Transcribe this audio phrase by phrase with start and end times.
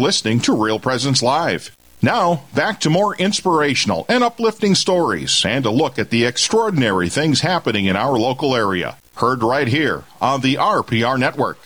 [0.00, 1.76] listening to Real Presence Live.
[2.02, 7.42] Now, back to more inspirational and uplifting stories and a look at the extraordinary things
[7.42, 8.96] happening in our local area.
[9.16, 11.58] Heard right here on the RPR Network.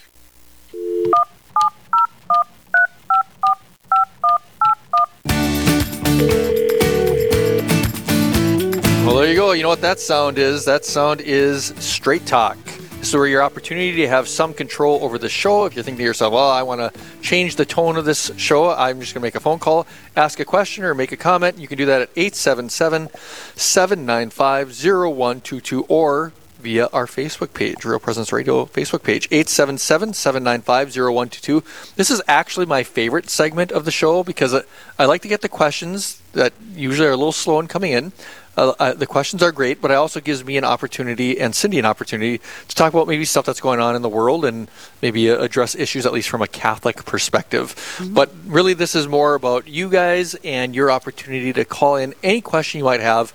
[9.07, 9.53] Well, there you go.
[9.53, 10.65] You know what that sound is?
[10.65, 12.59] That sound is Straight Talk.
[13.05, 15.67] This is your opportunity to have some control over the show.
[15.67, 18.71] If you're thinking to yourself, well, I want to change the tone of this show,
[18.71, 21.59] I'm just going to make a phone call, ask a question, or make a comment.
[21.59, 23.11] You can do that at 877
[23.57, 31.95] 795 0122 or via our Facebook page, Real Presence Radio Facebook page, 877-795-0122.
[31.97, 34.55] This is actually my favorite segment of the show because
[34.99, 38.13] I like to get the questions that usually are a little slow in coming in.
[38.57, 41.79] Uh, uh, the questions are great, but it also gives me an opportunity and Cindy
[41.79, 44.69] an opportunity to talk about maybe stuff that's going on in the world and
[45.03, 47.75] maybe uh, address issues at least from a Catholic perspective.
[47.99, 48.15] Mm-hmm.
[48.15, 52.41] But really, this is more about you guys and your opportunity to call in any
[52.41, 53.33] question you might have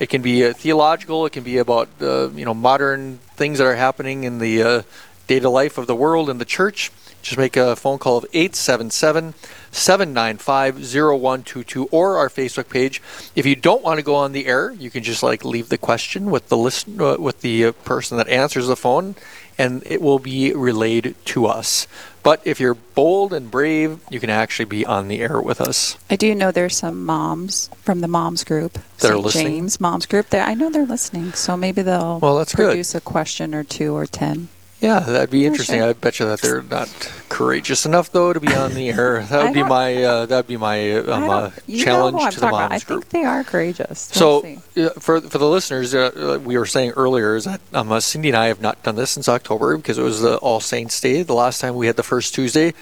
[0.00, 1.26] it can be uh, theological.
[1.26, 4.82] It can be about uh, you know modern things that are happening in the uh,
[5.26, 6.90] day to life of the world and the church.
[7.22, 9.34] Just make a phone call of 877
[9.70, 13.02] 795 0122 or our Facebook page.
[13.34, 15.78] If you don't want to go on the air, you can just like leave the
[15.78, 19.14] question with the listen, uh, with the uh, person that answers the phone
[19.60, 21.86] and it will be relayed to us.
[22.22, 25.98] But if you're bold and brave, you can actually be on the air with us.
[26.08, 29.32] I do know there's some moms from the moms group, that St.
[29.32, 30.30] James Moms Group.
[30.30, 32.98] There, I know they're listening, so maybe they'll well, that's produce good.
[32.98, 34.48] a question or two or ten.
[34.80, 35.82] Yeah, that'd be interesting.
[35.82, 36.88] I bet you that they're not
[37.28, 39.20] courageous enough though to be on the air.
[39.30, 42.78] That would be my uh, that'd be my um, uh, challenge to the moms I
[42.78, 43.04] group.
[43.04, 44.00] think they are courageous.
[44.00, 48.00] So uh, for for the listeners, uh, we were saying earlier is that um, uh,
[48.00, 50.98] Cindy and I have not done this since October because it was the All Saints
[51.00, 52.72] Day the last time we had the first Tuesday,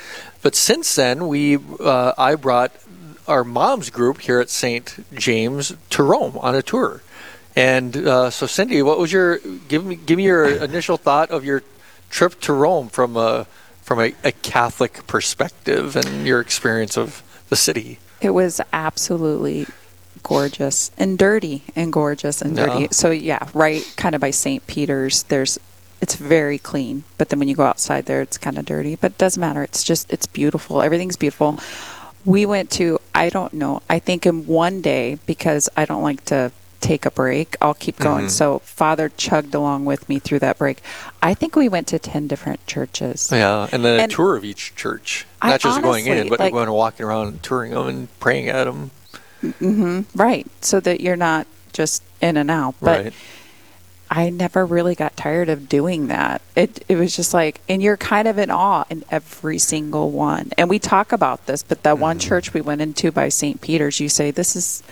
[0.40, 2.70] but since then we uh, I brought
[3.26, 5.04] our moms group here at St.
[5.14, 7.02] James to Rome on a tour.
[7.54, 11.44] And uh, so, Cindy, what was your give me give me your initial thought of
[11.44, 11.62] your
[12.10, 13.46] trip to Rome from a
[13.82, 17.98] from a, a, Catholic perspective and your experience of the city?
[18.20, 19.66] It was absolutely
[20.22, 22.82] gorgeous and dirty and gorgeous and dirty.
[22.82, 22.88] Yeah.
[22.90, 24.66] So yeah, right, kind of by St.
[24.66, 25.22] Peter's.
[25.24, 25.58] There's
[26.00, 28.94] it's very clean, but then when you go outside there, it's kind of dirty.
[28.96, 29.62] But it doesn't matter.
[29.62, 30.82] It's just it's beautiful.
[30.82, 31.58] Everything's beautiful.
[32.24, 33.82] We went to I don't know.
[33.88, 37.56] I think in one day because I don't like to take a break.
[37.60, 38.26] I'll keep going.
[38.26, 38.28] Mm-hmm.
[38.28, 40.80] So Father chugged along with me through that break.
[41.22, 43.30] I think we went to 10 different churches.
[43.32, 45.26] Yeah, and then and a tour of each church.
[45.42, 47.86] Not I just honestly, going in, but like, going and walking around and touring them
[47.86, 48.90] and praying at them.
[49.42, 50.46] Mm-hmm, right.
[50.62, 52.74] So that you're not just in and out.
[52.80, 53.12] But right.
[54.10, 56.40] I never really got tired of doing that.
[56.56, 60.50] It it was just like, and you're kind of in awe in every single one.
[60.56, 62.02] And we talk about this, but that mm-hmm.
[62.02, 63.60] one church we went into by St.
[63.60, 64.82] Peter's, you say this is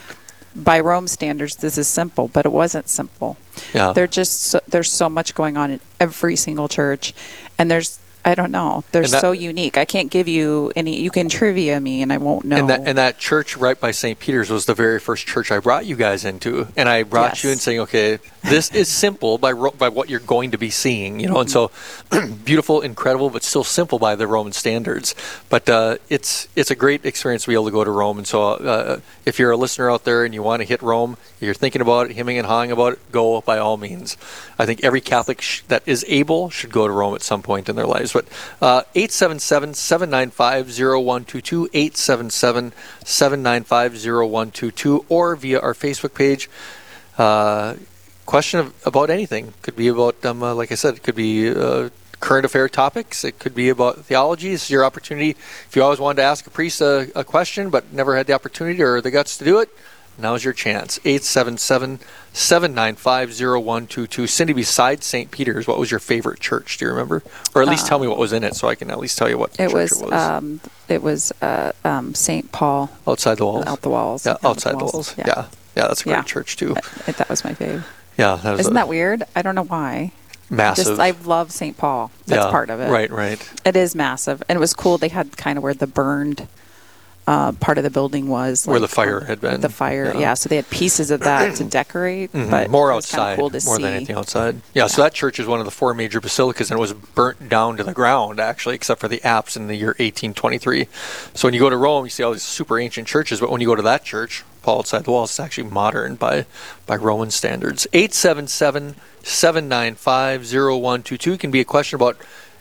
[0.57, 3.37] by Rome standards, this is simple, but it wasn't simple.
[3.75, 3.93] Yeah.
[3.93, 7.13] There just so, there's so much going on in every single church,
[7.59, 8.83] and there's I don't know.
[8.91, 9.79] They're that, so unique.
[9.79, 11.01] I can't give you any.
[11.01, 12.57] You can trivia me, and I won't know.
[12.57, 14.19] And that, and that church right by St.
[14.19, 17.45] Peter's was the very first church I brought you guys into, and I brought yes.
[17.45, 21.21] you in saying, "Okay, this is simple by by what you're going to be seeing,"
[21.21, 21.39] you know.
[21.39, 21.71] And so,
[22.45, 25.15] beautiful, incredible, but still simple by the Roman standards.
[25.49, 28.19] But uh, it's it's a great experience to be able to go to Rome.
[28.19, 31.17] And so, uh, if you're a listener out there and you want to hit Rome,
[31.41, 34.17] you're thinking about it, hemming and hawing about it, go by all means.
[34.59, 37.69] I think every Catholic sh- that is able should go to Rome at some point
[37.69, 38.16] in their lives.
[38.17, 38.29] But
[38.63, 42.73] uh, 877 795 0122, 877
[43.05, 46.49] 795 0122, or via our Facebook page.
[47.19, 47.75] Uh,
[48.25, 49.53] question of, about anything.
[49.61, 51.91] Could be about, um, uh, like I said, it could be uh,
[52.21, 53.23] current affair topics.
[53.23, 54.51] It could be about theology.
[54.51, 55.31] This is your opportunity.
[55.31, 58.33] If you always wanted to ask a priest a, a question but never had the
[58.33, 59.69] opportunity or the guts to do it,
[60.19, 60.99] Now's your chance.
[61.05, 62.01] 877
[62.33, 64.27] 795 0122.
[64.27, 65.31] Cindy, besides St.
[65.31, 66.79] Peter's, what was your favorite church?
[66.79, 67.23] Do you remember?
[67.55, 69.19] Or at least uh, tell me what was in it so I can at least
[69.19, 70.13] tell you what it was, it was.
[70.13, 72.51] Um, it was uh, um, St.
[72.53, 72.91] Paul.
[73.07, 73.67] Outside the walls?
[73.67, 74.27] Out the walls.
[74.27, 74.95] Yeah, outside the walls.
[74.95, 75.15] Walls.
[75.19, 75.25] Yeah.
[75.27, 75.45] yeah.
[75.77, 75.89] yeah.
[75.89, 76.23] that's a great yeah.
[76.23, 76.77] church too.
[77.07, 77.85] I, that was my fave.
[78.17, 78.37] Yeah.
[78.37, 79.23] That Isn't a, that weird?
[79.35, 80.13] I don't know why.
[80.49, 80.87] Massive.
[80.87, 81.77] Just, I love St.
[81.77, 82.11] Paul.
[82.27, 82.89] That's yeah, part of it.
[82.89, 83.53] Right, right.
[83.65, 84.43] It is massive.
[84.49, 84.97] And it was cool.
[84.97, 86.47] They had kind of where the burned
[87.27, 88.67] uh, part of the building was.
[88.67, 89.61] Where the fire had been.
[89.61, 90.21] The fire, yeah.
[90.21, 90.35] yeah.
[90.35, 92.51] So they had pieces of that to decorate, mm-hmm.
[92.51, 93.83] but more outside, cool more see.
[93.83, 94.57] than anything outside.
[94.75, 96.93] Yeah, yeah, So that church is one of the four major basilicas, and it was
[96.93, 100.87] burnt down to the ground actually, except for the apse in the year 1823.
[101.35, 103.61] So when you go to Rome, you see all these super ancient churches, but when
[103.61, 106.47] you go to that church, Paul outside the walls, it's actually modern by
[106.87, 107.87] by Roman standards.
[107.93, 112.17] 877 795 0122 can be a question about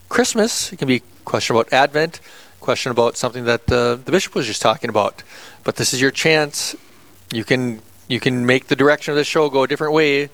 [0.09, 0.71] Christmas.
[0.71, 2.19] It can be a question about Advent
[2.65, 5.23] question about something that uh, the bishop was just talking about.
[5.63, 6.75] But this is your chance.
[7.31, 10.29] You can you can make the direction of the show go a different way.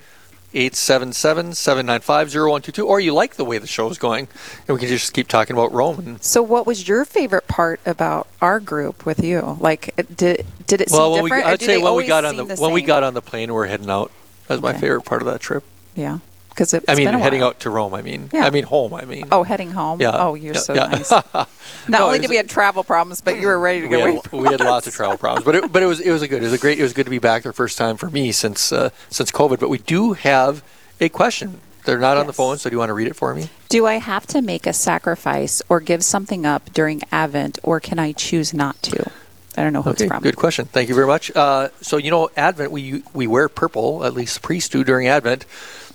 [0.53, 4.27] 877-795-0122 or you like the way the show is going
[4.67, 6.17] and we can just keep talking about Rome.
[6.19, 9.55] So what was your favorite part about our group with you?
[9.61, 11.45] Like did did it seem well, different?
[11.45, 13.47] We, I'd say when we got on the, the when we got on the plane
[13.47, 14.11] we we're heading out.
[14.47, 14.73] That was Okay.
[14.73, 15.63] my favorite part of that trip.
[15.95, 16.19] Yeah.
[16.61, 18.29] Cuz it's I mean heading out to Rome, I mean.
[18.31, 18.45] Yeah.
[18.45, 19.27] I mean home, I mean.
[19.31, 19.99] Oh, heading home.
[19.99, 20.11] Yeah.
[20.13, 20.87] Oh, you're Yeah, so yeah.
[20.87, 21.09] nice.
[21.33, 21.49] Not
[21.89, 24.13] No, only did we have travel problems, but you were ready to we away.
[24.23, 26.27] had, we had lots of travel problems, but it, but it was it was a
[26.27, 26.41] good.
[26.43, 26.77] It was a great.
[26.79, 29.59] It was good to be back the first time for me since uh, since COVID.
[29.59, 30.61] But we do have
[30.99, 31.59] a question.
[31.85, 33.49] They're not on the phone, so do you want to read it for me?
[33.69, 37.97] Do I have to make a sacrifice or give something up during Advent, or can
[37.97, 39.09] I choose not to?
[39.57, 40.21] I don't know who Okay, it's from.
[40.21, 40.65] good question.
[40.65, 41.31] Thank you very much.
[41.35, 45.45] Uh, so you know, Advent we we wear purple, at least priests do during Advent,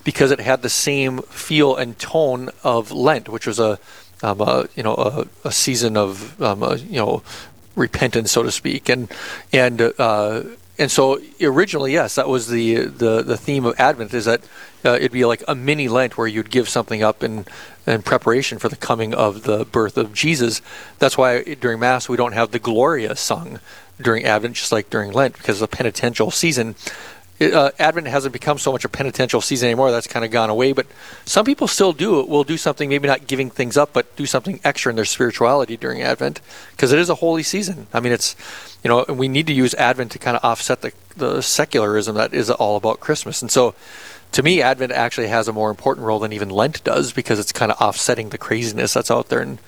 [0.06, 3.76] because it had the same feel and tone of Lent, which was a,
[4.22, 7.24] um, a you know a, a season of um, a, you know
[7.74, 9.12] repentance, so to speak, and
[9.52, 10.44] and uh,
[10.78, 14.42] and so originally, yes, that was the the the theme of Advent is that
[14.84, 17.44] uh, it'd be like a mini Lent where you'd give something up in
[17.84, 20.62] in preparation for the coming of the birth of Jesus.
[21.00, 23.58] That's why during Mass we don't have the Gloria sung
[24.00, 26.76] during Advent, just like during Lent, because the penitential season.
[27.38, 29.90] It, uh, Advent hasn't become so much a penitential season anymore.
[29.90, 30.72] That's kind of gone away.
[30.72, 30.86] But
[31.24, 32.28] some people still do it.
[32.28, 35.76] Will do something, maybe not giving things up, but do something extra in their spirituality
[35.76, 36.40] during Advent,
[36.72, 37.86] because it is a holy season.
[37.92, 38.36] I mean, it's
[38.82, 42.32] you know, we need to use Advent to kind of offset the the secularism that
[42.32, 43.42] is all about Christmas.
[43.42, 43.74] And so,
[44.32, 47.52] to me, Advent actually has a more important role than even Lent does, because it's
[47.52, 49.58] kind of offsetting the craziness that's out there and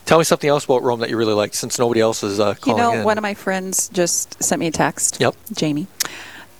[0.06, 2.56] Tell me something else about Rome that you really liked since nobody else is uh,
[2.66, 3.04] you know, in.
[3.04, 5.20] one of my friends just sent me a text.
[5.20, 5.36] Yep.
[5.54, 5.88] Jamie.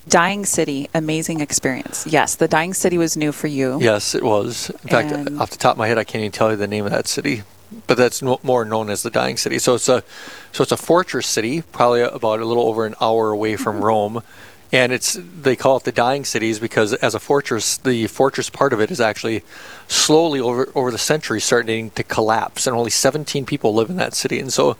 [0.08, 2.06] Dying City, amazing experience.
[2.08, 3.80] Yes, the Dying City was new for you.
[3.82, 4.70] Yes, it was.
[4.70, 6.68] In fact, And- off the top of my head, I can't even tell you the
[6.68, 7.44] name of that city,
[7.88, 9.60] but that's no, more known as the Dying City.
[9.60, 10.04] So it's a,
[10.52, 14.24] so it's a fortress city, probably about a little over an hour away from Rome,
[14.72, 18.74] and it's they call it the Dying Cities because as a fortress, the fortress part
[18.74, 19.44] of it is actually
[19.88, 24.14] slowly over over the centuries starting to collapse, and only 17 people live in that
[24.14, 24.78] city, and so.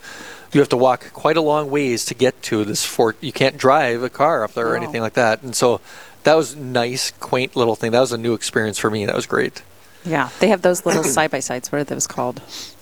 [0.52, 3.18] You have to walk quite a long ways to get to this fort.
[3.22, 5.44] You can't drive a car up there or anything like that.
[5.44, 5.80] And so
[6.24, 7.92] that was nice, quaint little thing.
[7.92, 9.06] That was a new experience for me.
[9.06, 9.62] That was great.
[10.06, 11.72] Yeah, they have those little side by sides.
[11.72, 12.42] What are those called?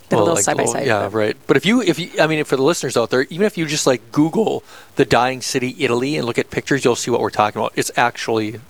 [0.09, 0.87] The Well, little like side by oh, side.
[0.87, 1.35] Yeah, right.
[1.47, 3.65] But if you, if you, I mean, for the listeners out there, even if you
[3.65, 4.63] just like Google
[4.95, 7.73] the dying city, Italy, and look at pictures, you'll see what we're talking about.
[7.75, 8.61] It's actually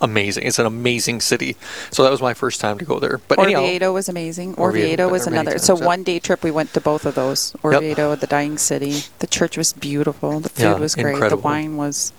[0.00, 0.46] amazing.
[0.46, 1.56] It's an amazing city.
[1.90, 3.18] So that was my first time to go there.
[3.28, 4.54] But anyhow, Orvieto was amazing.
[4.54, 5.58] Orvieto, Orvieto, was another.
[5.58, 7.52] So one day trip, we went to both of those.
[7.62, 9.02] Orvieto, the Dying City.
[9.18, 10.40] The church was beautiful.
[10.40, 11.12] The food Yeah, was great.
[11.14, 11.42] incredible.
[11.42, 12.12] The wine was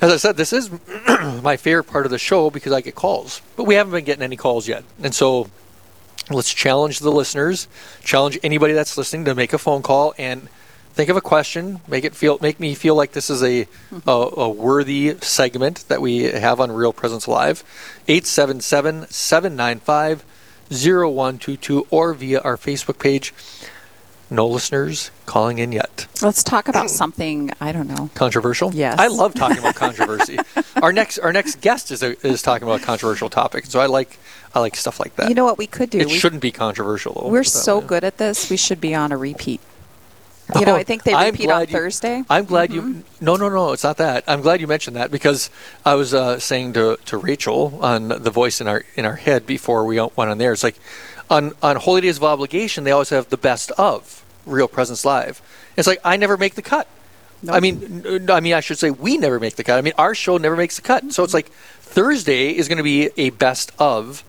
[0.00, 0.70] as i said this is
[1.42, 4.22] my favorite part of the show because i get calls but we haven't been getting
[4.22, 5.50] any calls yet and so
[6.30, 7.66] let's challenge the listeners
[8.04, 10.48] challenge anybody that's listening to make a phone call and
[10.98, 11.80] think of a question.
[11.86, 12.38] Make it feel.
[12.42, 14.08] Make me feel like this is a mm-hmm.
[14.08, 17.62] a, a worthy segment that we have on Real Presence Live.
[20.70, 23.34] 877-795-0122 or via our Facebook page.
[24.30, 26.06] No listeners calling in yet.
[26.20, 26.88] Let's talk about oh.
[26.88, 28.10] something I don't know.
[28.14, 28.74] Controversial?
[28.74, 28.98] Yes.
[28.98, 30.38] I love talking about controversy.
[30.82, 33.64] our next our next guest is a, is talking about a controversial topic.
[33.64, 34.18] So I like
[34.54, 35.30] I like stuff like that.
[35.30, 35.98] You know what we could do?
[35.98, 37.14] it We- shouldn't be controversial.
[37.14, 37.86] Though, We're that so way.
[37.86, 38.50] good at this.
[38.50, 39.62] We should be on a repeat.
[40.54, 42.24] You know, Oh, I think they repeat on you- Thursday.
[42.30, 43.02] I'm glad you.
[43.20, 43.72] No, no, no.
[43.72, 44.24] It's not that.
[44.26, 45.50] I'm glad you mentioned that because
[45.84, 49.46] I was uh, saying to, to Rachel on the voice in our in our head
[49.46, 50.52] before we went on there.
[50.52, 50.76] It's like
[51.28, 55.42] on on Holy Days of Obligation, they always have the best of Real Presence Live.
[55.76, 56.88] It's like I never make the cut.
[57.48, 59.78] I mean, I mean, I should say we never make the cut.
[59.78, 61.12] I mean, our show never makes the cut.
[61.12, 61.48] So it's like
[61.80, 64.24] Thursday is going to be a best of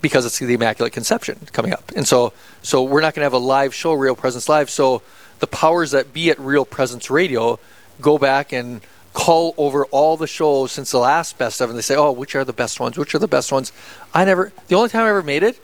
[0.00, 2.32] because it's the Immaculate Conception coming up, and so
[2.62, 4.70] so we're not going to have a live show, Real Presence Live.
[4.70, 5.02] So
[5.40, 7.58] the powers that be at Real Presence Radio
[8.00, 8.80] go back and
[9.14, 12.36] call over all the shows since the last best of, and they say, oh, which
[12.36, 12.96] are the best ones?
[12.96, 13.72] Which are the best ones?
[14.14, 14.52] I never.
[14.68, 15.58] The only time I ever made it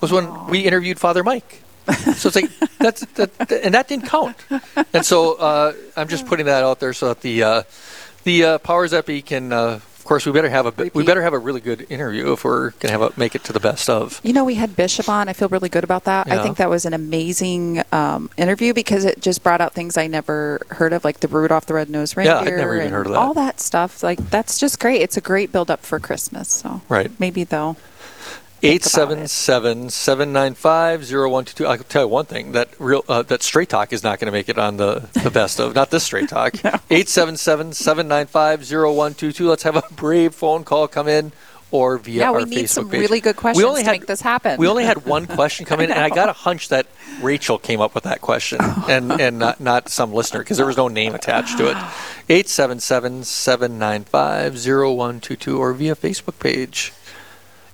[0.00, 1.62] was when we interviewed Father Mike.
[2.14, 4.36] so it's like that's that, that- and that didn't count.
[4.92, 7.62] And so uh, I'm just putting that out there so that the uh,
[8.24, 9.52] the uh, powers that be can.
[10.10, 12.70] Of course, we better have a we better have a really good interview if we're
[12.80, 14.20] gonna have a, make it to the best of.
[14.24, 15.28] You know, we had Bishop on.
[15.28, 16.26] I feel really good about that.
[16.26, 16.40] Yeah.
[16.40, 20.08] I think that was an amazing um, interview because it just brought out things I
[20.08, 22.54] never heard of, like the Rudolph the Red-Nosed Yeah, Reindeer.
[22.54, 23.18] I'd never even heard of that.
[23.20, 24.02] All that stuff.
[24.02, 25.00] Like that's just great.
[25.00, 26.48] It's a great build-up for Christmas.
[26.48, 27.12] So Right.
[27.20, 27.76] maybe they'll.
[28.62, 29.28] Eight Think about seven it.
[29.30, 31.66] seven seven nine five zero one two two.
[31.66, 34.26] I can tell you one thing that real uh, that Straight Talk is not going
[34.26, 35.74] to make it on the, the best of.
[35.74, 36.54] Not this Straight Talk.
[36.90, 39.48] Eight seven seven seven nine five zero one two two.
[39.48, 41.32] Let's have a brave phone call come in
[41.70, 43.00] or via Yeah, our we need some page.
[43.00, 44.58] really good We questions only to had- make this happen.
[44.58, 46.86] We only had one question come in, and I got a hunch that
[47.22, 50.76] Rachel came up with that question, and and not not some listener because there was
[50.76, 51.76] no name attached to it.
[52.28, 56.92] Eight seven seven seven nine five zero one two two or via Facebook page.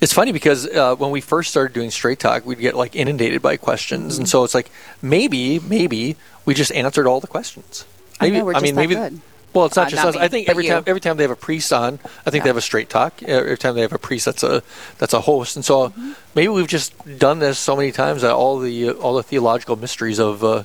[0.00, 3.40] It's funny because uh, when we first started doing Straight Talk, we'd get like inundated
[3.42, 4.22] by questions, Mm-hmm.
[4.22, 7.84] and so it's like maybe, maybe we just answered all the questions.
[8.20, 8.94] I know, we're just mean that maybe.
[8.94, 9.20] good.
[9.54, 10.14] Well, it's not Uh, just not us.
[10.16, 10.70] me, I think every you.
[10.72, 13.22] time every time they have a priest on, I think they have a Straight Talk.
[13.22, 14.62] Every time they have a priest that's a
[14.98, 16.12] that's a host, and so Mm-hmm.
[16.34, 20.18] maybe we've just done this so many times that all the all the theological mysteries
[20.20, 20.64] of uh,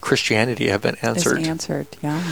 [0.00, 1.40] Christianity have been answered.
[1.40, 1.88] answered.
[2.00, 2.22] Yeah.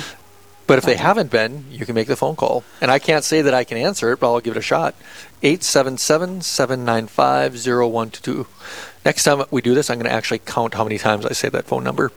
[0.67, 2.65] But if they haven't been, you can make the phone call.
[2.81, 4.95] And I can't say that I can answer it, but I'll give it a shot.
[5.43, 8.47] 877 795 0122.
[9.05, 11.49] Next time we do this, I'm going to actually count how many times I say
[11.51, 12.11] that phone number.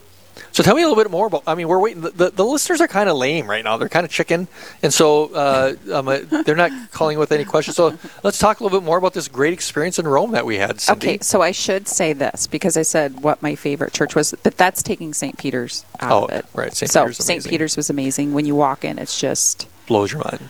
[0.51, 1.43] So tell me a little bit more about.
[1.47, 2.01] I mean, we're waiting.
[2.01, 3.77] The, the, the listeners are kind of lame right now.
[3.77, 4.47] They're kind of chicken,
[4.83, 7.77] and so uh, um, uh, they're not calling with any questions.
[7.77, 10.57] So let's talk a little bit more about this great experience in Rome that we
[10.57, 10.81] had.
[10.81, 11.07] Cindy.
[11.07, 14.57] Okay, so I should say this because I said what my favorite church was, but
[14.57, 15.37] that's taking St.
[15.37, 16.45] Peter's out Oh, of it.
[16.53, 16.91] right, St.
[16.91, 17.45] So Peter's St.
[17.45, 18.33] Peter's was amazing.
[18.33, 20.49] When you walk in, it's just blows your mind.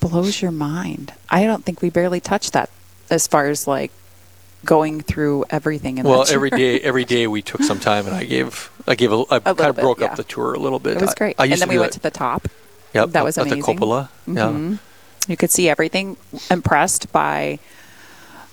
[0.00, 1.14] blows your mind.
[1.30, 2.70] I don't think we barely touched that
[3.10, 3.90] as far as like
[4.64, 8.24] going through everything in Well, every day, every day we took some time, and I
[8.24, 10.06] gave, I gave, a, I kind of bit, broke yeah.
[10.06, 10.96] up the tour a little bit.
[10.96, 11.36] It was great.
[11.38, 11.98] I and used then we went that.
[11.98, 12.48] to the top.
[12.94, 13.60] Yep, that was at amazing.
[13.60, 14.10] the cupola.
[14.26, 14.32] Yeah.
[14.48, 14.78] Mhm.
[15.28, 16.16] You could see everything.
[16.50, 17.58] Impressed by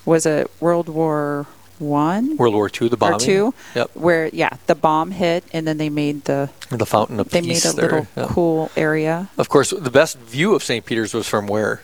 [0.05, 1.47] was it World War
[1.79, 3.53] One World War II, the bomb, two?
[3.75, 3.91] Yep.
[3.95, 7.63] Where yeah, the bomb hit, and then they made the The Fountain of they made
[7.65, 7.83] a there.
[7.85, 8.27] little yeah.
[8.27, 9.29] cool area.
[9.37, 10.85] Of course, the best view of St.
[10.85, 11.81] Peter's was from where?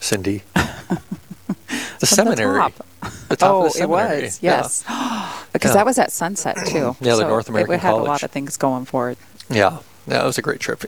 [0.00, 0.42] Cindy.
[2.10, 2.58] the From the seminary.
[2.58, 2.72] top.
[3.28, 4.18] The top oh, of the seminary.
[4.18, 4.82] it was yes,
[5.52, 5.74] because Yeah.
[5.74, 6.96] that was at sunset too.
[7.00, 8.08] Yeah, the So North American It had a College.
[8.08, 9.18] lot of things going for it.
[9.50, 10.84] Yeah, yeah, it was a great trip.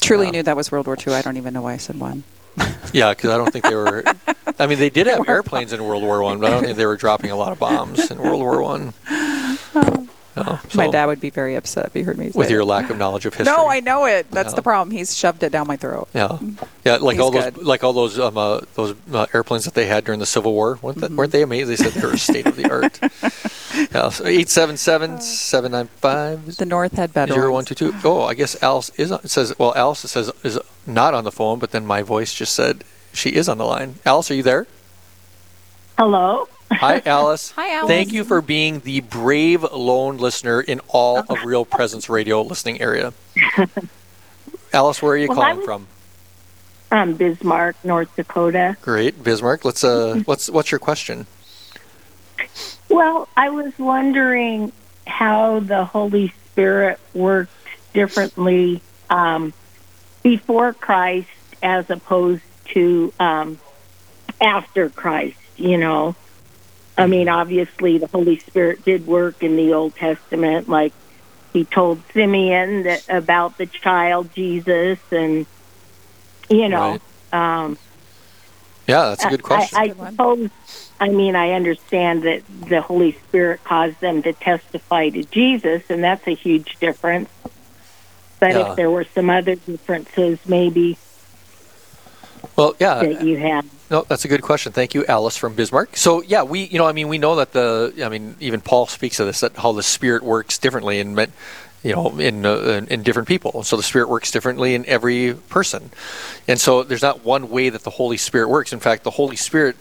[0.00, 0.30] Truly Yeah.
[0.32, 1.14] knew that was World War II.
[1.14, 2.22] I don't even know why I said one.
[2.92, 4.02] Yeah, because I don't think they were.
[4.58, 6.86] I mean, they did have airplanes in World War One, but I don't think they
[6.86, 8.94] were dropping a lot of bombs in World War One.
[9.74, 10.08] Oh.
[10.44, 12.64] No, My dad would be very upset if he heard me say with your that.
[12.66, 13.54] lack of knowledge of history.
[13.54, 14.30] No, I know it.
[14.30, 14.56] That's Yeah.
[14.56, 14.90] the problem.
[14.96, 16.08] He's shoved it down my throat.
[16.14, 16.38] Yeah,
[16.84, 17.58] yeah, like He's all those, good.
[17.64, 20.78] like all those, um, uh, those uh, airplanes that they had during the Civil War.
[20.82, 21.00] Weren't, Mm-hmm.
[21.00, 21.68] that, weren't they amazing?
[21.68, 22.98] They said they were state of the art.
[23.94, 27.32] Yeah, so eight seven seven seven nine five The North had better.
[27.34, 27.68] zero one ones.
[27.68, 27.94] two two.
[28.02, 29.12] Oh, I guess Alice is.
[29.12, 32.34] On, it says well, Alice says is not on the phone, but then my voice
[32.34, 33.96] just said she is on the line.
[34.04, 34.66] Alice, are you there?
[35.96, 36.48] Hello.
[36.70, 37.50] Hi, Alice.
[37.52, 37.88] Hi, Alice.
[37.88, 42.80] Thank you for being the brave lone listener in all of Real Presence Radio listening
[42.80, 43.12] area.
[44.72, 45.86] Alice, where are you Well, calling was- from?
[47.16, 48.76] Bismarck, North Dakota.
[48.80, 49.64] Great, Bismarck.
[49.64, 51.26] Let's uh, what's what's your question?
[52.88, 54.72] Well, I was wondering
[55.06, 57.52] how the Holy Spirit worked
[57.92, 59.52] differently um,
[60.22, 61.28] before Christ
[61.62, 63.58] as opposed to um,
[64.40, 66.14] after Christ, you know.
[66.98, 70.92] I mean, obviously, the Holy Spirit did work in the Old Testament, like
[71.54, 75.46] he told Simeon that about the child Jesus, and
[76.50, 76.98] you know,
[77.32, 77.64] Right.
[77.64, 77.78] um,
[78.88, 79.78] Yeah, that's a good question.
[79.78, 80.50] I, I suppose.
[81.00, 86.02] I mean, I understand that the Holy Spirit caused them to testify to Jesus, and
[86.02, 87.28] that's a huge difference.
[88.40, 88.70] But Yeah.
[88.70, 90.98] if there were some other differences, maybe
[92.56, 93.64] well, yeah, that you had.
[93.90, 94.72] No, that's a good question.
[94.72, 95.96] Thank you, Alice from Bismarck.
[95.96, 98.86] So, yeah, we, you know, I mean, we know that the, I mean, even Paul
[98.86, 101.16] speaks of this, that how the Spirit works differently in,
[101.82, 103.62] you know, in uh, in- in different people.
[103.62, 105.90] So the Spirit works differently in every person,
[106.46, 108.72] and so there's not one way that the Holy Spirit works.
[108.72, 109.76] In fact, the Holy Spirit,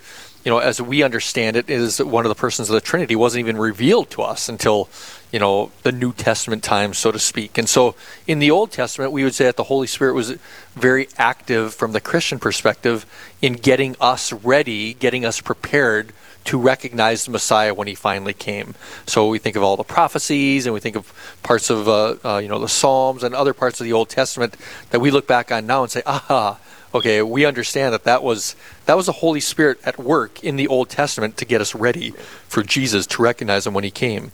[0.45, 3.15] you know, as we understand it, is one of the persons of the Trinity.
[3.15, 4.89] wasn't even revealed to us until,
[5.31, 7.57] you know, the New Testament times, so to speak.
[7.57, 7.95] And so,
[8.27, 10.31] in the Old Testament, we would say that the Holy Spirit was
[10.75, 13.05] very active from the Christian perspective
[13.41, 16.13] in getting us ready, getting us prepared
[16.45, 18.73] to recognize the Messiah when he finally came.
[19.05, 22.37] So we think of all the prophecies, and we think of parts of, uh, uh,
[22.37, 24.55] you know, the Psalms and other parts of the Old Testament
[24.91, 26.57] that we look back on now and say, aha,
[26.95, 28.55] okay, we understand that that was
[28.85, 32.11] that was the Holy Spirit at work in the Old Testament to get us ready
[32.47, 34.31] for Jesus to recognize him when he came.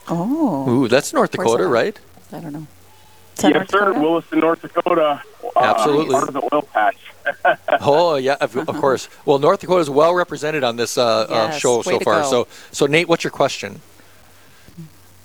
[0.09, 1.69] Oh, Ooh, that's North Where's Dakota, that?
[1.69, 1.99] right?
[2.33, 2.67] I don't know.
[3.37, 3.79] Is that yes, North sir.
[3.81, 4.01] Dakota?
[4.01, 5.23] Williston, North Dakota.
[5.45, 6.15] Uh, Absolutely.
[6.15, 6.97] Part of the oil patch.
[7.83, 9.09] Oh yeah, of, of course.
[9.25, 12.23] Well, North Dakota is well represented on this uh, uh, show so far.
[12.23, 12.31] go.
[12.31, 13.81] So, so Nate, what's your question?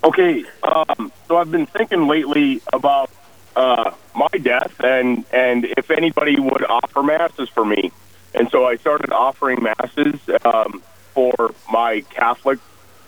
[0.03, 3.09] Okay, um, so I've been thinking lately about
[3.55, 7.91] uh, my death and and if anybody would offer masses for me,
[8.33, 10.81] and so I started offering masses um,
[11.13, 12.59] for my Catholic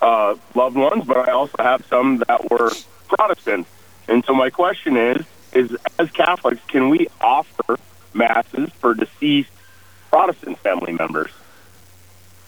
[0.02, 2.72] uh, loved ones, but I also have some that were
[3.08, 3.68] Protestant,
[4.08, 7.78] and so my question is: is as Catholics, can we offer
[8.18, 9.50] masses for deceased
[10.10, 11.30] Protestant family members?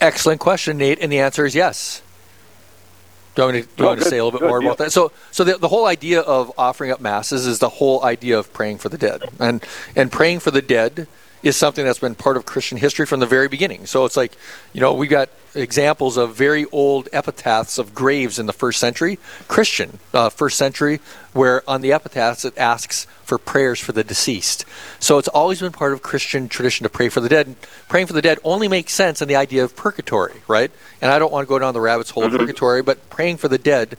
[0.02, 2.02] Excellent question, Nate, and the answer is yes.
[3.36, 4.50] Do you want me to, do you Oh, want to say a little bit good,
[4.50, 4.92] more about that?
[4.92, 8.52] So, so the, the whole idea of offering up masses is the whole idea of
[8.54, 9.64] praying for the dead, and
[9.96, 11.08] and praying for the dead
[11.42, 13.86] is something that's been part of Christian history from the very beginning.
[13.86, 14.34] So it's like,
[14.74, 19.18] you know, we got examples of very old epitaphs of graves in the first century,
[19.48, 21.00] Christian uh, first century,
[21.34, 24.66] where on the epitaphs it asks for prayers for the deceased.
[25.00, 27.48] So it's always been part of Christian tradition to pray for the dead.
[27.48, 27.56] And
[27.88, 30.72] praying for the dead only makes sense in the idea of purgatory, right?
[31.02, 33.48] And I don't want to go down the rabbit's hole of purgatory, but praying for
[33.48, 33.98] the dead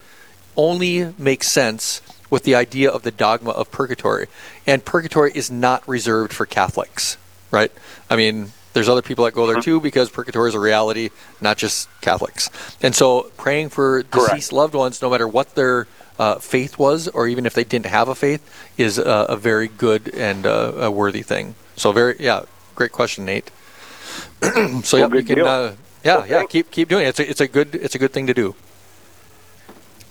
[0.56, 4.26] only makes sense with the idea of the dogma of purgatory.
[4.66, 7.16] And purgatory is not reserved for Catholics,
[7.50, 7.72] right?
[8.08, 11.10] I mean, there's other people that go there too because purgatory is a reality,
[11.40, 12.50] not just Catholics.
[12.82, 14.30] And so praying for Correct.
[14.30, 15.86] deceased loved ones, no matter what their
[16.18, 18.42] uh, faith was, or even if they didn't have a faith,
[18.78, 21.54] is uh, a very good and uh, a worthy thing.
[21.76, 22.42] So very, yeah,
[22.74, 23.50] great question, Nate.
[24.84, 27.08] so yeah, Well, you can, uh, yeah, Well, yeah, thank- keep keep doing it.
[27.08, 28.54] It's a, it's a good it's a good thing to do.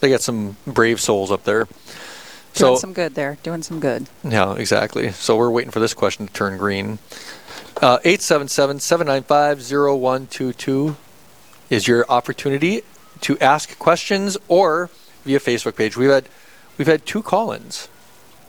[0.00, 1.66] they got some brave souls up there.
[2.54, 3.38] Doing So some good there.
[3.42, 4.06] Doing some good.
[4.24, 5.12] yeah, exactly.
[5.12, 6.98] So we're waiting for this question to turn green.
[7.80, 10.96] Uh, 877-795-0122
[11.70, 12.82] is your opportunity
[13.22, 14.90] to ask questions or
[15.24, 15.96] via Facebook page.
[15.96, 16.28] We've had
[16.76, 17.88] we've had two call-ins.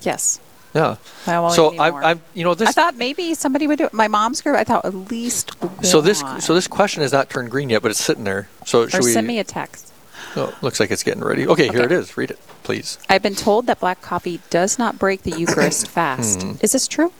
[0.01, 0.39] Yes.
[0.73, 0.95] Yeah.
[1.27, 1.95] I so I'm.
[1.95, 3.93] I'm you know this I thought maybe somebody would do it.
[3.93, 4.55] My mom's group.
[4.55, 5.51] I thought at least.
[5.83, 6.41] so this one.
[6.41, 8.47] so this question has not turned green yet, but it's sitting there.
[8.65, 9.90] So Or should we send me a text.
[10.35, 11.47] Oh, looks like it's getting ready.
[11.47, 12.15] Okay, here it is.
[12.17, 12.97] Read it, please.
[13.09, 16.41] I've been told that black coffee does not break the Eucharist fast.
[16.43, 16.53] Hmm.
[16.61, 17.11] Is this true?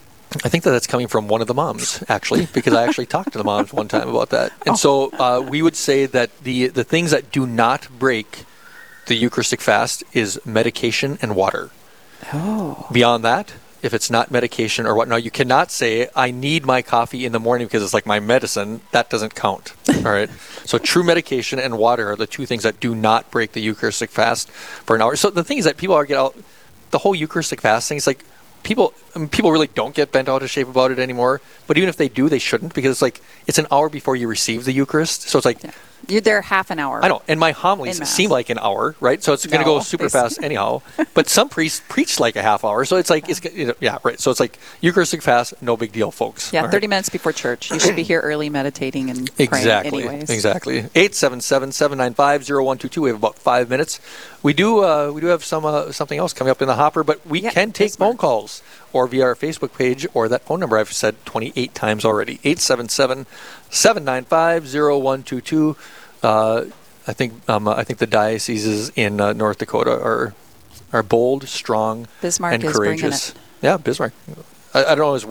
[0.46, 3.34] I think that that's coming from one of the moms, actually, because I actually talked
[3.34, 4.54] to the moms one time about that.
[4.66, 8.46] And so uh, we would say that the the things that do not break
[9.08, 11.70] the Eucharistic fast is medication and water.
[12.34, 12.88] Oh.
[12.92, 17.26] Beyond that, if it's not medication or whatnot, you cannot say I need my coffee
[17.26, 18.82] in the morning because it's like my medicine.
[18.92, 19.74] That doesn't count.
[19.98, 20.30] All right.
[20.66, 24.10] So true medication and water are the two things that do not break the Eucharistic
[24.10, 25.16] fast for an hour.
[25.16, 26.36] So the thing is that people are get out
[26.92, 27.98] the whole Eucharistic fast thing.
[27.98, 28.24] It's like
[28.64, 31.42] people I mean, people really don't get bent out of shape about it anymore.
[31.68, 34.28] But even if they do, they shouldn't because it's like it's an hour before you
[34.28, 35.24] receive the Eucharist.
[35.24, 35.72] So it's like Yeah.
[36.08, 37.04] You're there half an hour.
[37.04, 39.22] I know, and my homilies seem like an hour, right?
[39.24, 40.82] So it's going to No, go super fast anyhow.
[41.14, 43.98] But some priests preach like a half hour, so it's like it's you know, yeah,
[44.04, 44.20] right.
[44.20, 46.52] So it's like Eucharistic fast, no big deal, folks.
[46.54, 46.72] Yeah, All right?
[46.74, 47.72] 30 minutes before church.
[47.72, 50.04] You should be here early meditating and praying Exactly.
[50.04, 50.30] anyways.
[50.30, 50.82] Exactly.
[50.84, 52.98] 877-795-0122.
[52.98, 54.00] We have about five minutes.
[54.44, 57.04] We do uh, we do have some uh, something else coming up in the hopper,
[57.04, 58.62] but we Yeah, can take phone calls
[58.94, 62.40] or via our Facebook page or that phone number I've said 28 times already.
[63.72, 65.76] 877-795-0122.
[66.24, 66.66] Uh,
[67.08, 70.36] I think um, I think the dioceses in uh, North Dakota are
[70.94, 73.32] are bold, strong, Bismarck and courageous.
[73.32, 73.38] it.
[73.62, 74.14] Yeah, Bismarck.
[74.74, 75.16] I, I don't know.
[75.16, 75.26] Is?
[75.26, 75.30] I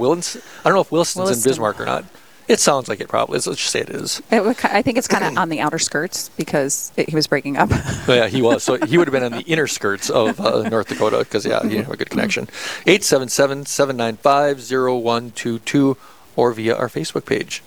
[0.65, 2.05] don't know if Wilson's in Bismarck or not.
[2.49, 3.47] It sounds like it probably is.
[3.47, 4.21] Let's just say it is.
[4.33, 7.57] It I think it's kind of on the outer skirts because it, he was breaking
[7.57, 7.69] up.
[7.71, 8.65] Oh, yeah, he was.
[8.65, 11.63] So he would have been on the inner skirts of uh, North Dakota because, yeah,
[11.63, 12.49] you have a good connection.
[12.89, 15.97] 877 795 0122
[16.35, 17.63] or via our Facebook page.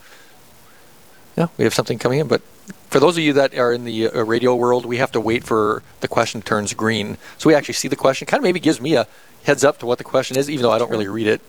[1.38, 2.28] Yeah, we have something coming in.
[2.28, 2.42] But
[2.90, 5.44] for those of you that are in the uh, radio world, we have to wait
[5.44, 7.18] for the question turns green.
[7.38, 8.26] So we actually see the question.
[8.28, 9.08] Kind of maybe gives me a
[9.44, 11.42] heads up to what the question is, even though I don't really read it.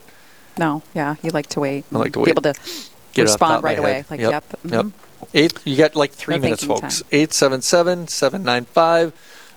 [0.59, 1.85] no, yeah, you like to wait.
[1.93, 2.25] I like to wait.
[2.27, 2.55] Be able to
[3.13, 3.93] Get it off the top respond right away.
[3.93, 4.07] head.
[4.11, 4.33] Like, yep.
[4.33, 4.45] yep.
[4.65, 4.85] Yep.
[4.87, 4.93] mhm.
[5.33, 7.01] Eight, you got like three No minutes, folks.
[7.01, 7.09] time.
[7.13, 9.13] 877 795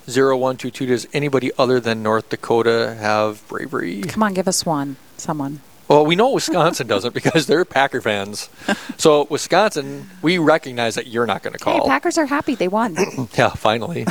[0.08, 0.86] 0122.
[0.86, 4.02] Does anybody other than North Dakota have bravery?
[4.04, 4.96] Come on, give us one.
[5.18, 5.62] Someone.
[5.88, 8.50] Well, we know Wisconsin doesn't because they're Packer fans.
[8.98, 11.82] So, Wisconsin, we recognize that you're not going to call.
[11.84, 11.88] Hey.
[11.88, 12.56] Packers are happy.
[12.56, 12.98] They won.
[13.38, 14.06] yeah, finally.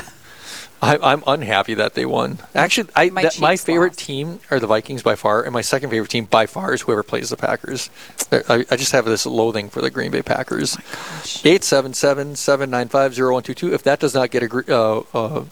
[0.82, 2.38] I, I'm unhappy that they won.
[2.54, 3.98] Actually, I, My that, my favorite lost.
[4.00, 7.02] team are the Vikings by far, and my second favorite team by far is whoever
[7.02, 7.88] plays the Packers.
[8.30, 10.76] I, I just have this loathing for the Green Bay Packers.
[11.44, 13.72] Eight seven seven seven nine five zero one two two.
[13.72, 15.44] If that does not get a uh, uh,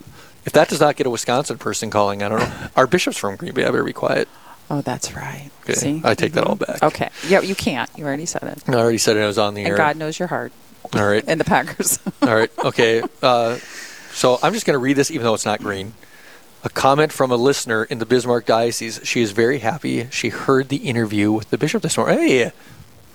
[0.44, 2.68] if that does not get a Wisconsin person calling, I don't know.
[2.76, 3.64] Our bishop's from Green Bay.
[3.64, 4.28] I better be quiet.
[4.70, 5.50] Oh, that's right.
[5.64, 6.00] Okay, See?
[6.04, 6.66] I take that all Mhm.
[6.66, 6.82] back.
[6.82, 7.10] Okay.
[7.28, 7.90] Yeah, you can't.
[7.96, 8.58] You already said it.
[8.66, 9.20] I already said it.
[9.22, 9.76] I was on the And air.
[9.76, 10.52] God knows your heart.
[10.94, 11.22] All right.
[11.26, 11.98] And the Packers.
[12.22, 12.50] All right.
[12.64, 13.02] Okay.
[13.22, 13.58] Uh,
[14.12, 15.94] so I'm just going to read this, even though it's not green.
[16.62, 19.00] A comment from a listener in the Bismarck Diocese.
[19.02, 20.08] She is very happy.
[20.10, 22.18] She heard the interview with the bishop this morning.
[22.18, 22.52] Hey,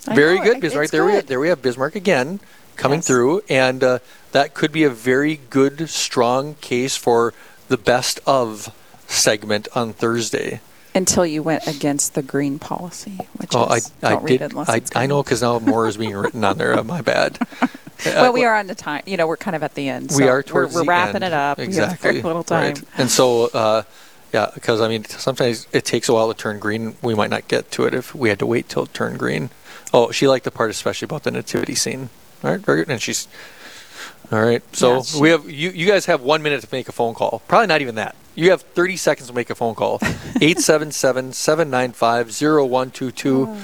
[0.07, 0.83] I very know, good, it- Bismarck.
[0.85, 1.27] it's There we good.
[1.27, 2.39] there we have Bismarck again
[2.75, 3.07] coming Yes.
[3.07, 3.99] through, and uh,
[4.33, 7.33] that could be a very good, strong case for
[7.69, 8.71] the best of
[9.07, 10.59] segment on Thursday.
[10.95, 14.41] Until you went against the green policy, which Oh, I, is I don't read did.
[14.45, 16.77] it unless I, I know because now more is being written on there.
[16.77, 17.37] Uh, my bad.
[18.05, 19.03] Well, we are on the time.
[19.05, 20.09] You know, we're kind of at the end.
[20.11, 21.25] we so are towards we're, we're the wrapping end.
[21.25, 21.57] it up.
[21.57, 22.21] We have Exactly.
[22.21, 22.75] little time.
[22.75, 22.83] Right.
[22.97, 23.83] And so, uh,
[24.31, 26.95] yeah, because I mean, sometimes it takes a while to turn green.
[27.01, 29.49] We might not get to it if we had to wait till it turned green.
[29.93, 32.09] Oh, she liked the part especially about the nativity scene.
[32.41, 32.89] All right, very good.
[32.89, 33.27] And she's
[34.31, 34.63] all right.
[34.73, 35.69] So Yeah, she- we have you.
[35.71, 37.41] You guys have one minute to make a phone call.
[37.49, 38.15] Probably not even that.
[38.35, 39.99] You have 30 seconds to make a phone call.
[40.01, 43.55] 877 795 0122.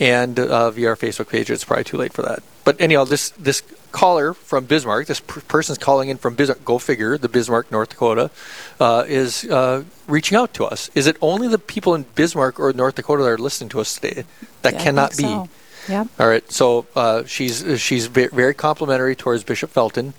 [0.00, 2.42] And uh, via our Facebook page, it's probably too late for that.
[2.64, 6.78] But anyhow, this this caller from Bismarck, this per- person's calling in from Bismarck, go
[6.78, 8.30] figure, the Bismarck, North Dakota,
[8.78, 10.88] uh, is uh, reaching out to us.
[10.94, 13.94] Is it only the people in Bismarck or North Dakota that are listening to us
[13.98, 14.24] today?
[14.62, 15.24] That Yeah, cannot be.
[15.24, 15.48] so.
[15.88, 16.08] Yep.
[16.18, 20.12] All right, so uh, she's she's very complimentary towards Bishop Felton.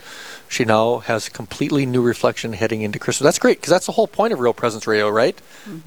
[0.48, 3.24] She now has a completely new reflection heading into Christmas.
[3.26, 5.40] That's great because that's the whole point of Real Presence Radio, right?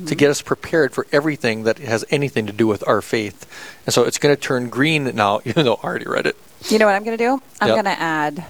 [0.06, 3.44] To get us prepared for everything that has anything to do with our faith.
[3.86, 6.36] And so it's going to turn green now, even though I already read it.
[6.68, 7.42] You know what I'm going to do?
[7.60, 7.74] I'm Yep.
[7.74, 8.44] going to add.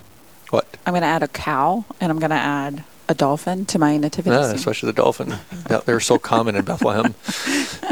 [0.50, 0.66] What?
[0.84, 3.96] I'm going to add a cow, and I'm going to add a dolphin to my
[3.96, 4.56] nativity Yeah, scene.
[4.56, 5.34] especially the dolphin.
[5.70, 7.14] Yeah, they're so common in Bethlehem.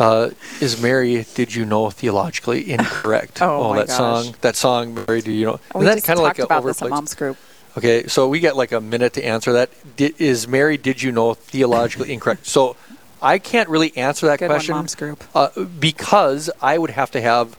[0.00, 0.30] Uh,
[0.62, 1.26] is Mary?
[1.34, 3.42] Did you know theologically incorrect?
[3.42, 3.96] Oh, my that gosh.
[3.98, 4.34] song.
[4.40, 5.20] That song, Mary.
[5.20, 5.60] Do you know?
[5.74, 7.36] we that kind of like about this at mom's group.
[7.76, 9.68] Okay, so we get like a minute to answer that.
[9.96, 12.46] Di is Mary, did you know, theologically incorrect?
[12.46, 12.76] So
[13.20, 15.22] I can't really answer that Good one, question mom's group.
[15.34, 17.58] Uh, because I would have to have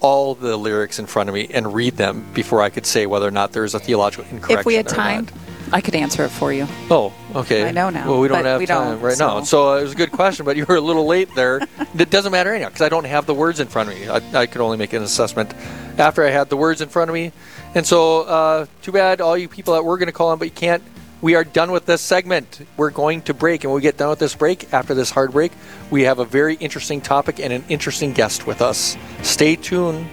[0.00, 3.26] all the lyrics in front of me and read them before I could say whether
[3.26, 4.60] or not there's a theological incorrect.
[4.60, 5.34] If we had time, not.
[5.72, 6.66] I could answer it for you.
[6.90, 7.64] Oh, okay.
[7.64, 9.40] I know now, Well, we don't have we time don't, right now.
[9.40, 11.60] so- So it was a good question, but you were a little late there.
[11.98, 14.08] It doesn't matter anyhow because I don't have the words in front of me.
[14.08, 15.52] I, I could only make an assessment
[15.98, 17.32] after I had the words in front of me.
[17.74, 20.44] And so, uh, too bad, all you people that were going to call in, but
[20.46, 20.82] you can't.
[21.20, 22.60] We are done with this segment.
[22.78, 25.32] We're going to break, and when we get done with this break, after this hard
[25.32, 25.52] break,
[25.90, 28.96] we have a very interesting topic and an interesting guest with us.
[29.22, 30.06] Stay tuned